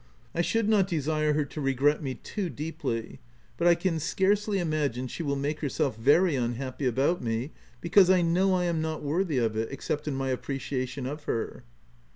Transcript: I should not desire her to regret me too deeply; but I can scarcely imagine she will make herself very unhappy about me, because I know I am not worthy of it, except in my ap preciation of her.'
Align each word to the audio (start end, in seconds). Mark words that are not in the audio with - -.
I 0.33 0.41
should 0.41 0.67
not 0.67 0.87
desire 0.87 1.33
her 1.33 1.45
to 1.45 1.61
regret 1.61 2.01
me 2.01 2.15
too 2.15 2.49
deeply; 2.49 3.19
but 3.55 3.67
I 3.67 3.75
can 3.75 3.99
scarcely 3.99 4.57
imagine 4.57 5.05
she 5.07 5.21
will 5.21 5.35
make 5.35 5.59
herself 5.59 5.95
very 5.95 6.35
unhappy 6.35 6.87
about 6.87 7.21
me, 7.21 7.51
because 7.81 8.09
I 8.09 8.23
know 8.23 8.55
I 8.55 8.65
am 8.65 8.81
not 8.81 9.03
worthy 9.03 9.37
of 9.37 9.55
it, 9.55 9.67
except 9.69 10.07
in 10.07 10.15
my 10.15 10.31
ap 10.31 10.41
preciation 10.41 11.05
of 11.05 11.25
her.' 11.25 11.65